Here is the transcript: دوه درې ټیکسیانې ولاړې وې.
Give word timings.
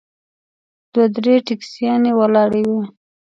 دوه 0.93 1.05
درې 1.15 1.35
ټیکسیانې 1.47 2.11
ولاړې 2.19 2.61
وې. 2.69 2.83